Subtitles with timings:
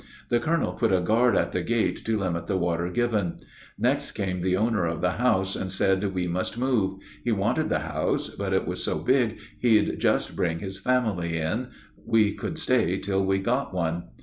[0.29, 3.37] The colonel put a guard at the gate to limit the water given.
[3.77, 7.77] Next came the owner of the house and said we must move; he wanted the
[7.85, 11.67] house, but it was so big he'd just bring his family in;
[12.03, 14.05] we could stay till we got one.